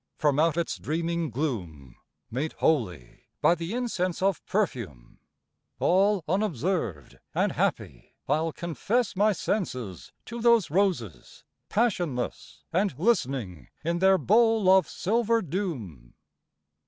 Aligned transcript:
from 0.17 0.39
out 0.39 0.57
its 0.57 0.77
dreaming 0.79 1.29
gloom 1.29 1.95
Made 2.31 2.53
holy 2.53 3.25
by 3.39 3.53
the 3.53 3.75
incense 3.75 4.19
of 4.19 4.43
perfume, 4.47 5.19
All 5.77 6.23
unobserved 6.27 7.19
and 7.35 7.51
happy 7.51 8.15
I'll 8.27 8.51
confess 8.51 9.15
My 9.15 9.31
senses 9.31 10.11
to 10.25 10.41
those 10.41 10.71
roses, 10.71 11.43
passionless, 11.69 12.63
And 12.73 12.97
listening 12.97 13.67
in 13.83 13.99
their 13.99 14.17
bowl 14.17 14.71
of 14.71 14.89
silver 14.89 15.39
doom. 15.39 16.15